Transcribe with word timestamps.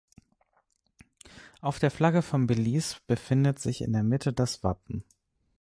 Auf 1.61 1.77
der 1.77 1.91
Flagge 1.91 2.23
von 2.23 2.47
Belize 2.47 2.97
befindet 3.05 3.59
sich 3.59 3.81
in 3.81 3.93
der 3.93 4.01
Mitte 4.01 4.33
das 4.33 4.63
Wappen. 4.63 5.03